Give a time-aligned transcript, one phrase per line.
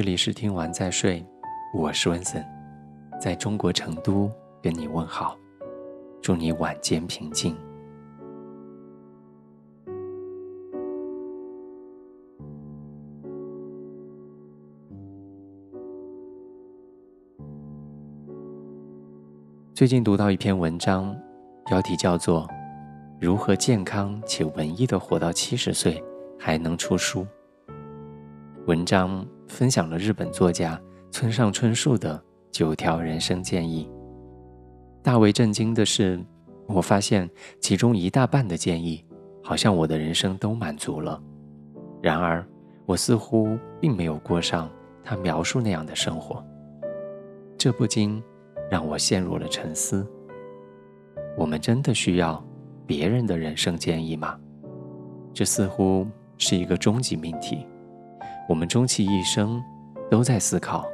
[0.00, 1.22] 这里是听完再睡，
[1.74, 2.42] 我是温森，
[3.20, 5.36] 在中国成都跟你问好，
[6.22, 7.54] 祝你晚间平静。
[19.74, 21.14] 最近读到一篇文章，
[21.66, 22.48] 标题叫做
[23.20, 26.02] 《如何健康且文艺的活到七十岁
[26.38, 27.20] 还能出书》。
[28.66, 33.90] 文章分享了日本作家村上春树的九条人生建议。
[35.02, 36.18] 大为震惊的是，
[36.66, 37.28] 我发现
[37.60, 39.04] 其中一大半的建议，
[39.42, 41.20] 好像我的人生都满足了。
[42.00, 42.46] 然而，
[42.86, 44.70] 我似乎并没有过上
[45.02, 46.44] 他描述那样的生活。
[47.58, 48.22] 这不禁。
[48.70, 50.06] 让我陷入了沉思。
[51.36, 52.40] 我们真的需要
[52.86, 54.38] 别人的人生建议吗？
[55.34, 56.06] 这似乎
[56.38, 57.66] 是一个终极命题。
[58.50, 59.62] 我们终其一生
[60.10, 60.84] 都在思考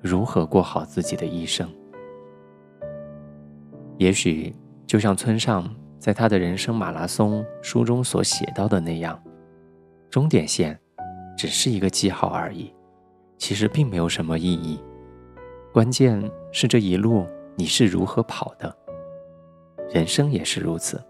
[0.00, 1.68] 如何过好自己的一生。
[3.98, 4.54] 也许
[4.86, 9.20] 就像村上在他的人生马拉松书中所写到的那样，
[10.08, 10.78] 终点线
[11.36, 12.72] 只是一个记号而已，
[13.38, 14.78] 其实并没有什么意义。
[15.72, 18.72] 关键是这一路你是如何跑的，
[19.90, 21.02] 人生也是如此。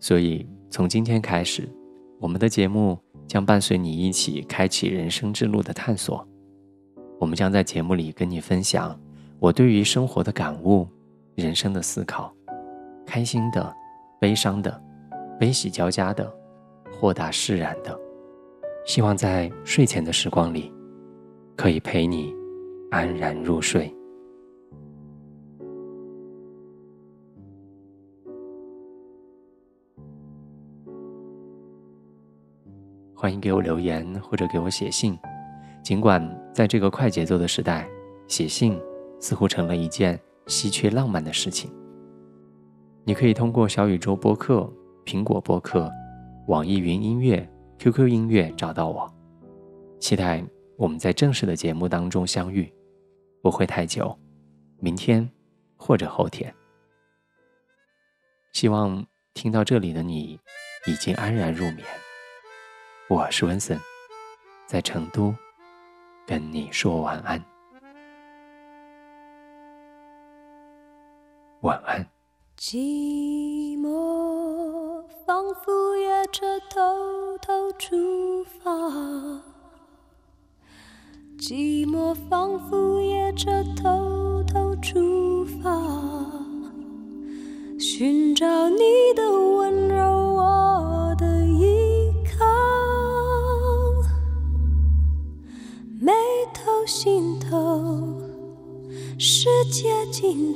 [0.00, 1.68] 所以，从今天开始，
[2.18, 2.98] 我们的节目
[3.28, 6.26] 将伴随你一起开启人生之路的探索。
[7.18, 8.98] 我们将在节目里跟你分享
[9.38, 10.88] 我对于生活的感悟、
[11.34, 12.34] 人生的思考，
[13.06, 13.72] 开心的、
[14.18, 14.82] 悲伤的。
[15.38, 16.30] 悲喜交加的，
[16.92, 17.98] 豁达释然的，
[18.84, 20.70] 希望在睡前的时光里，
[21.56, 22.30] 可以陪你
[22.90, 23.90] 安然入睡。
[33.20, 35.14] 欢迎给我留言或者给我写信，
[35.82, 37.86] 尽管在这个快节奏的时代，
[38.26, 38.80] 写信
[39.20, 41.70] 似乎成了一件稀缺浪漫的事情。
[43.04, 44.66] 你可以通过小宇宙播客。
[45.04, 45.92] 苹果播客、
[46.46, 47.46] 网易云音乐、
[47.78, 49.12] QQ 音乐找到我，
[49.98, 50.42] 期待
[50.78, 52.72] 我们在正式的节目当中相遇，
[53.42, 54.16] 不会太久，
[54.78, 55.28] 明天
[55.76, 56.54] 或者后天。
[58.54, 59.04] 希望
[59.34, 60.40] 听到这里的你
[60.86, 61.84] 已经安然入眠。
[63.10, 63.76] 我是温森，
[64.66, 65.34] 在成都
[66.24, 67.44] 跟你说晚安，
[71.62, 72.06] 晚安。
[72.56, 75.04] 寂寞。
[75.26, 78.70] 仿佛也着偷偷出发，
[81.36, 85.80] 寂寞仿佛也着偷偷出发，
[87.78, 89.29] 寻找你的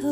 [0.00, 0.08] 头，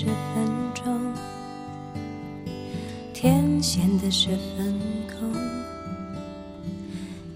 [0.00, 0.14] 十分
[0.72, 1.12] 钟，
[3.12, 4.74] 天显得十分
[5.06, 5.30] 空，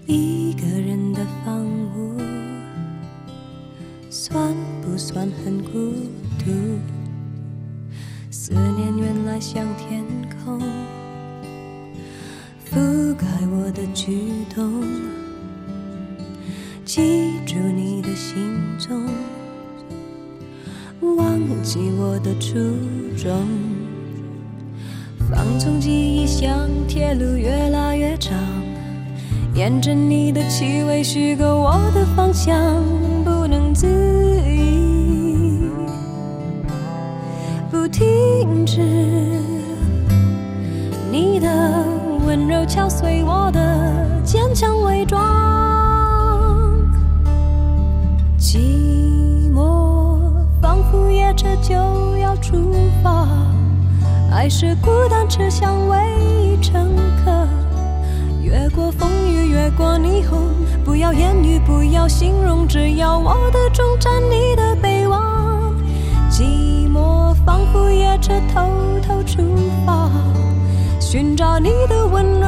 [0.07, 1.63] 一个人的房
[1.95, 2.19] 屋，
[4.09, 4.51] 算
[4.81, 5.93] 不算很孤
[6.39, 6.79] 独？
[8.31, 10.03] 思念原来像天
[10.43, 10.59] 空，
[12.67, 14.83] 覆盖我的举动，
[16.83, 19.07] 记住你的行踪。
[21.13, 22.57] 忘记我的初
[23.15, 23.31] 衷，
[25.29, 28.37] 放纵记忆像铁路越拉越长，
[29.53, 32.83] 沿着你的气味虚构我的方向，
[33.23, 33.87] 不能自
[34.47, 35.69] 已，
[37.69, 38.81] 不停止。
[41.11, 41.85] 你的
[42.25, 45.74] 温柔敲碎我的坚强伪装。
[51.35, 51.73] 着就
[52.17, 52.73] 要出
[53.03, 53.27] 发，
[54.31, 57.47] 爱是孤单车厢唯一乘客，
[58.41, 60.39] 越过风雨，越过霓虹，
[60.83, 65.73] 不要言语，不要形容，只要我的终站，你的北望。
[66.29, 68.69] 寂寞仿佛夜车偷
[69.01, 69.41] 偷出
[69.85, 70.09] 发，
[70.99, 72.47] 寻找你的温柔，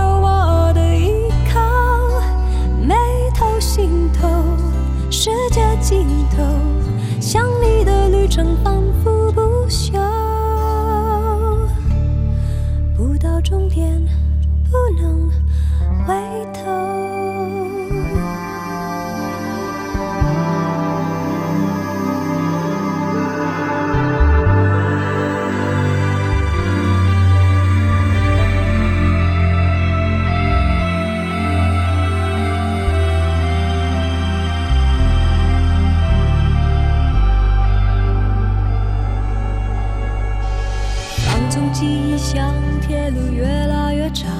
[42.87, 44.31] 铁路越拉越长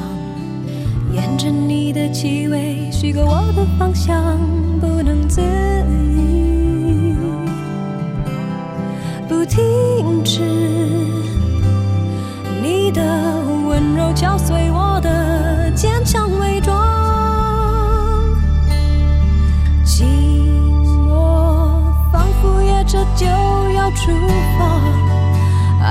[1.12, 4.40] 沿着你的气味许个我的方向
[4.80, 5.42] 不能自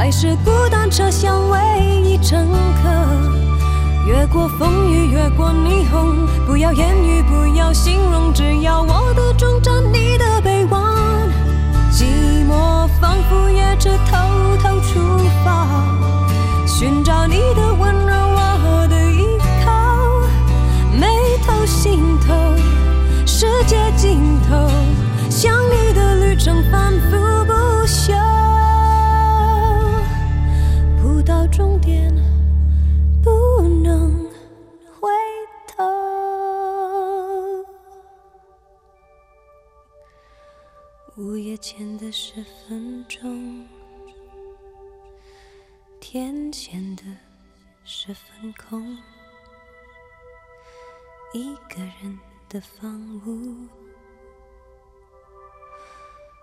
[0.07, 1.59] 还，是孤单车厢唯
[2.05, 2.49] 一乘
[2.81, 2.89] 客。
[4.07, 10.16] 越过风雨，越过霓虹，不要言语，不要形容，只要我的终站，你
[41.19, 43.67] 午夜前的十分钟，
[45.99, 47.03] 天显得
[47.85, 48.99] 十分空，
[51.33, 52.21] 一个人
[52.51, 53.67] 的房屋，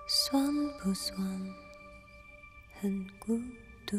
[0.08, 1.16] 算不算
[2.82, 3.40] 很孤
[3.86, 3.96] 独？